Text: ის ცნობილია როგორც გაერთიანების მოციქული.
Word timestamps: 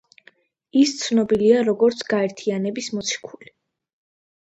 ის 0.83 0.93
ცნობილია 1.01 1.61
როგორც 1.69 2.03
გაერთიანების 2.17 2.91
მოციქული. 2.99 3.57